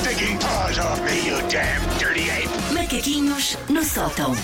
[0.00, 2.48] stinking paws off me, you damn dirty ape!
[2.74, 4.34] Macaquinhos no sótão.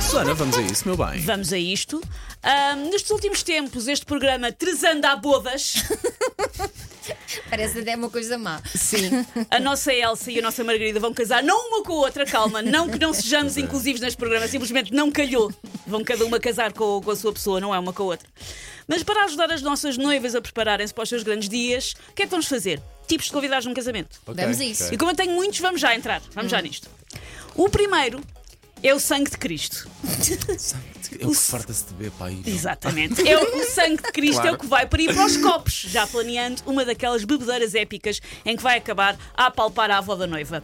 [0.00, 1.20] Susana, vamos a isso, meu bem.
[1.20, 2.00] Vamos a isto.
[2.42, 5.84] Ahm, nestes últimos tempos, este programa Tresanda a Bodas,
[7.50, 8.60] Parece até uma coisa má.
[8.74, 9.10] sim,
[9.50, 12.62] a nossa Elsa e a nossa Margarida vão casar, não uma com a outra, calma,
[12.62, 15.52] não que não sejamos inclusivos neste programa, simplesmente não calhou.
[15.86, 18.28] Vão cada uma casar com, com a sua pessoa, não é uma com a outra.
[18.86, 22.22] Mas para ajudar as nossas noivas a prepararem-se para os seus grandes dias, o que
[22.22, 22.80] é que vamos fazer?
[23.06, 24.20] Tipos de convidados num casamento.
[24.26, 24.84] Ok, Vamos a isso.
[24.84, 24.94] ok.
[24.94, 26.20] E como eu tenho muitos, vamos já entrar.
[26.34, 26.88] Vamos já nisto.
[27.54, 28.20] O primeiro
[28.82, 29.88] é o sangue de Cristo.
[31.20, 32.38] Eu que farta-se de beber, pai.
[32.44, 33.28] Exatamente.
[33.28, 35.86] É o, o sangue de Cristo é o que vai para ir para os copos,
[35.88, 40.26] já planeando uma daquelas bebedeiras épicas em que vai acabar a apalpar a avó da
[40.26, 40.60] noiva.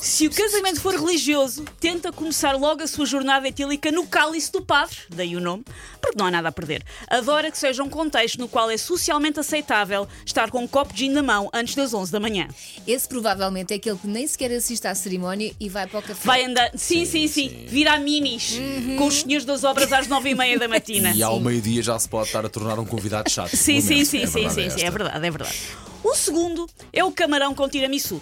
[0.00, 4.60] Se o casamento for religioso, tenta começar logo a sua jornada etílica no cálice do
[4.60, 5.64] padre, daí o nome,
[6.00, 6.84] porque não há nada a perder.
[7.08, 11.00] Adora que seja um contexto no qual é socialmente aceitável estar com um copo de
[11.00, 12.48] gin na mão antes das 11 da manhã.
[12.86, 16.26] Esse provavelmente é aquele que nem sequer assiste à cerimónia e vai para o café.
[16.26, 18.58] Vai andar, sim, sim, sim, vira a minis
[18.98, 21.12] com os senhores das obras às 9 e meia da matina.
[21.12, 23.56] E ao meio-dia já se pode estar a tornar um convidado chato.
[23.56, 24.90] Sim, sim, sim, É sim, sim, é sim, é esta.
[24.90, 25.56] verdade, é verdade.
[26.04, 28.20] O segundo é o camarão com tiramisu.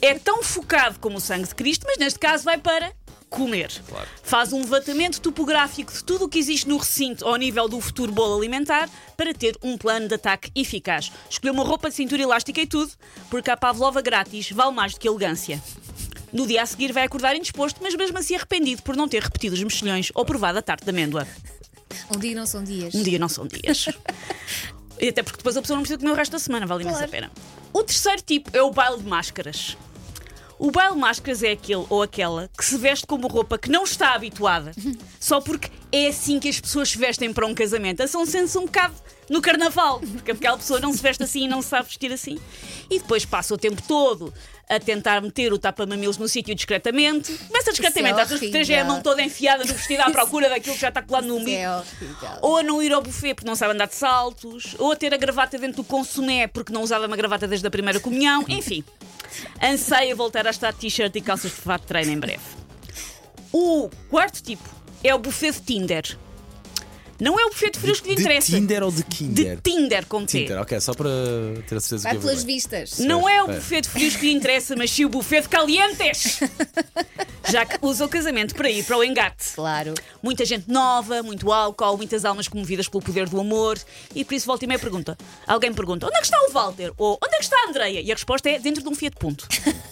[0.00, 2.90] É tão focado como o sangue de Cristo, mas neste caso vai para
[3.28, 3.70] comer.
[3.88, 4.08] Claro.
[4.22, 8.10] Faz um levantamento topográfico de tudo o que existe no recinto ao nível do futuro
[8.12, 11.12] bolo alimentar para ter um plano de ataque eficaz.
[11.28, 12.90] Escolheu uma roupa de cintura elástica e tudo,
[13.28, 15.62] porque a pavlova grátis vale mais do que elegância.
[16.36, 19.54] No dia a seguir vai acordar indisposto, mas mesmo assim arrependido por não ter repetido
[19.54, 21.26] os mexilhões ou provado a tarte de amêndoa.
[22.14, 22.94] Um dia não são dias.
[22.94, 23.86] Um dia não são dias.
[25.00, 26.98] e até porque depois a pessoa não precisa comer o resto da semana, vale imensa
[26.98, 27.10] Claro.
[27.10, 27.30] pena.
[27.72, 29.78] O terceiro tipo é o baile de máscaras.
[30.58, 33.84] O baile de máscaras é aquele ou aquela que se veste como roupa que não
[33.84, 34.72] está habituada,
[35.18, 38.02] só porque é assim que as pessoas se vestem para um casamento.
[38.02, 38.94] A São sente-se um bocado
[39.28, 42.38] no carnaval, porque aquela pessoa não se veste assim e não sabe vestir assim.
[42.90, 44.32] E depois passa o tempo todo
[44.68, 47.32] a tentar meter o tapa-mamilos no sítio discretamente.
[47.32, 50.48] Começa discretamente, é às vezes três é a mão toda enfiada no vestido à procura
[50.48, 51.56] daquilo que já está colado no umbigo.
[51.56, 52.28] é horrível.
[52.42, 55.14] Ou a não ir ao buffet porque não sabe andar de saltos, ou a ter
[55.14, 58.84] a gravata dentro do consumé porque não usava uma gravata desde a primeira comunhão, enfim.
[59.62, 62.42] Anseia voltar a estar t-shirt e calças de fato de treino em breve.
[63.52, 64.75] O quarto tipo
[65.06, 66.18] é o buffet de Tinder.
[67.18, 68.52] Não é o buffet de frios que lhe De interessa.
[68.52, 69.58] Tinder ou de De Kinder?
[69.62, 70.40] Tinder com T.
[70.42, 71.08] Tinder, ok, só para
[71.66, 72.54] ter a certeza Vai que pelas bem.
[72.54, 72.98] vistas.
[72.98, 73.54] Não é o É.
[73.54, 76.40] buffet de frios que lhe interessa, mas sim o buffet de calientes.
[77.48, 79.52] Já que usa o casamento para ir para o engate.
[79.54, 79.94] Claro.
[80.22, 83.78] Muita gente nova, muito álcool, muitas almas comovidas pelo poder do amor.
[84.14, 85.16] E por isso volta e meia pergunta.
[85.46, 86.92] Alguém pergunta: onde é que está o Walter?
[86.98, 88.00] Ou onde é que está a Andreia?
[88.02, 89.46] E a resposta é dentro de um Fiat Punto.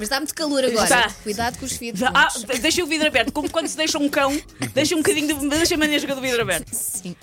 [0.00, 0.82] Mas dá muito calor agora.
[0.82, 1.10] Está.
[1.22, 2.02] Cuidado com os fios.
[2.02, 2.28] Ah,
[2.58, 4.34] deixa o vidro aberto, como quando se deixa um cão,
[4.72, 5.48] deixa um bocadinho de.
[5.48, 6.72] deixa a manesga do vidro aberto.
[6.72, 7.14] Sim.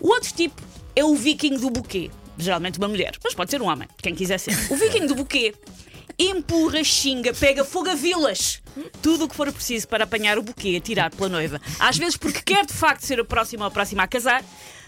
[0.00, 0.60] O outro tipo
[0.96, 2.10] é o viking do buquê.
[2.36, 4.52] Geralmente uma mulher, mas pode ser um homem, quem quiser ser.
[4.68, 5.54] O viking do buquê
[6.18, 8.60] empurra, xinga, pega fogo a vilas.
[9.00, 11.60] Tudo o que for preciso para apanhar o buquê atirado pela noiva.
[11.78, 14.44] Às vezes porque quer de facto ser a próxima ou a próxima a casar.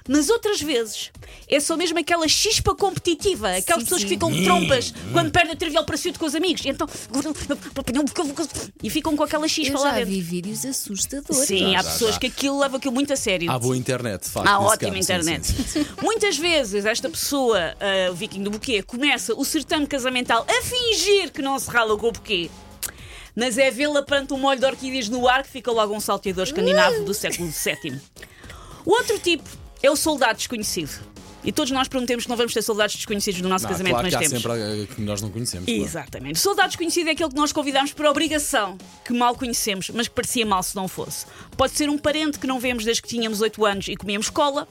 [0.09, 1.11] Mas outras vezes
[1.49, 4.09] é só mesmo aquela chispa competitiva, aquelas Sim, pessoas sim.
[4.09, 6.65] que ficam trompas quando perdem o trivial pursuit com os amigos.
[6.65, 6.87] E então.
[8.83, 10.11] E ficam com aquela chispa Eu lá já dentro.
[10.11, 11.47] vi vídeos assustadores.
[11.47, 12.21] Sim, há já, pessoas já.
[12.21, 13.51] que aquilo levam aquilo muito a sério.
[13.51, 14.49] Há boa internet, de facto.
[14.49, 15.47] Há ótima caso, internet.
[15.47, 15.87] sim, sim, sim.
[16.03, 21.31] Muitas vezes esta pessoa, ah, o viking do buquê, começa o certame casamental a fingir
[21.33, 22.51] que não se rala com o buquê.
[23.37, 26.45] Mas é vê-la perante um molho de orquídeas no ar que fica logo um salteador
[26.45, 28.01] escandinavo do século VII.
[28.85, 29.49] O outro tipo
[29.83, 31.09] é o soldado desconhecido.
[31.43, 34.07] E todos nós prometemos que não vamos ter soldados desconhecidos no nosso Não, casamento, claro
[34.07, 34.43] mas que há temos.
[34.43, 35.65] sempre que nós não conhecemos.
[35.65, 35.83] claro.
[35.83, 36.37] Exatamente.
[36.37, 38.77] O soldado desconhecido é aquele que nós convidamos por obrigação,
[39.07, 41.25] que mal conhecemos, mas que parecia mal se não fosse.
[41.57, 44.69] Pode ser um parente que não vemos desde que tínhamos 8 anos e comíamos cola,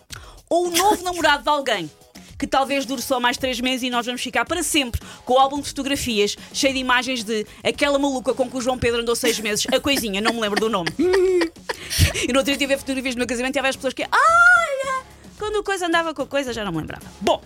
[0.47, 1.89] ou o novo namorado de alguém.
[2.37, 5.37] Que talvez dure só mais 3 meses e nós vamos ficar para sempre com o
[5.39, 9.13] álbum de fotografias cheio de imagens de aquela maluca com que o João Pedro andou
[9.15, 10.89] 6 meses, a coisinha, não me lembro do nome.
[12.27, 14.03] e no outro dia tive fotografias do meu casamento e havia as pessoas que.
[14.03, 14.48] Olha!
[15.49, 17.07] Quando a coisa andava com a coisa já não me lembrava.
[17.19, 17.41] Bom,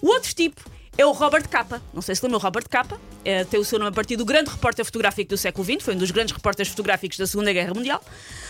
[0.00, 0.60] o outro tipo
[1.00, 1.80] é o Robert Capa.
[1.94, 3.00] Não sei se lembra o Robert Capa.
[3.24, 5.82] É, tem o seu nome a partir do grande repórter fotográfico do século XX.
[5.84, 8.02] Foi um dos grandes repórteres fotográficos da Segunda Guerra Mundial.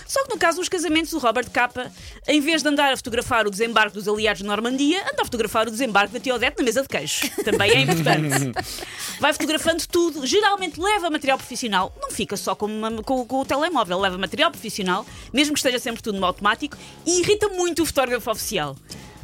[0.07, 1.91] Só que no caso dos casamentos, o Robert Capa,
[2.27, 5.69] em vez de andar a fotografar o desembarque dos aliados de Normandia, anda a fotografar
[5.69, 7.31] o desembarque da Tia Odete na mesa de queijo.
[7.45, 8.53] Também é importante.
[9.21, 10.27] Vai fotografando tudo.
[10.27, 11.95] Geralmente leva material profissional.
[12.01, 13.99] Não fica só com, uma- com- com o telemóvel.
[14.01, 16.77] Leva material profissional, mesmo que esteja sempre tudo no automático.
[17.07, 18.77] E irrita muito o fotógrafo oficial.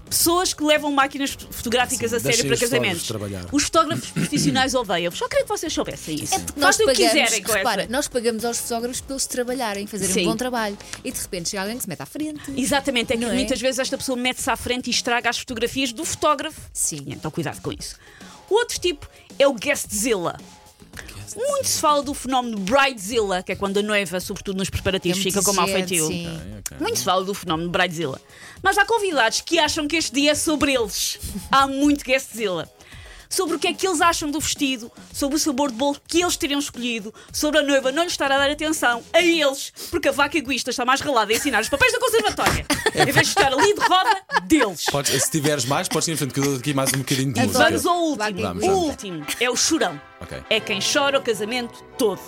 [0.08, 3.11] Pessoas que levam máquinas fotográficas Sim, a sério para casamentos.
[3.53, 5.19] Os fotógrafos profissionais odeiam-vos.
[5.19, 6.35] Só queria que vocês soubessem isso.
[6.35, 7.93] É porque nós Façam o que pagamos, quiserem com repara, essa.
[7.93, 10.23] nós pagamos aos fotógrafos para eles trabalharem, fazerem Sim.
[10.26, 10.79] um bom trabalho.
[11.05, 12.41] E de repente chega alguém que se mete à frente.
[12.56, 13.35] Exatamente, é que Não é?
[13.35, 16.61] muitas vezes esta pessoa mete-se à frente e estraga as fotografias do fotógrafo.
[16.73, 17.03] Sim.
[17.08, 17.97] Então cuidado com isso.
[18.49, 19.08] O outro tipo
[19.38, 20.37] é o Guestzilla.
[21.34, 25.23] Muito se fala do fenómeno Bridezilla, que é quando a noiva, sobretudo nos preparativos, É
[25.23, 26.06] fica com mau feitio.
[26.06, 26.28] ok.
[26.78, 28.20] Muito se fala do fenómeno Bridezilla.
[28.62, 31.19] Mas há convidados que acham que este dia é sobre eles.
[31.50, 32.69] Há muito Guestzilla.
[33.28, 36.23] Sobre o que é que eles acham do vestido, sobre o sabor de bolo que
[36.23, 40.08] eles teriam escolhido, sobre a noiva não lhe estar a dar atenção a eles, porque
[40.08, 42.64] a vaca egoísta está mais ralada a ensinar os papéis da conservatória,
[42.94, 44.84] em vez de estar ali de roda deles.
[44.84, 47.32] Podes- se tiveres mais, podes ir em frente, que eu dou aqui mais um bocadinho
[47.32, 47.64] de música.
[47.64, 48.40] Vamos ao último.
[48.43, 50.00] Vamos, o último é o chorão.
[50.26, 50.43] Ok.
[50.50, 52.20] É quem chora o casamento todo.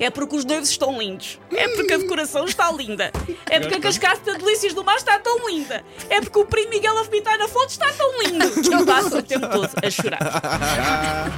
[0.00, 1.38] É porque os noivos estão lindos.
[1.52, 3.12] É porque a decoração está linda.
[3.48, 5.84] É porque a cascata de delícias do mar está tão linda.
[6.10, 8.50] É porque o primo Miguel a vomitar na foto está tão lindo.
[8.50, 10.20] Que passa o tempo todo a chorar.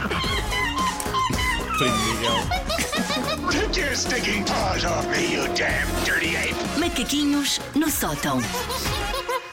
[1.76, 3.52] Primo Miguel.
[3.52, 6.54] Take your stinking paws off me, you damn dirty ape!
[6.78, 8.40] Macaquinhos no sótão.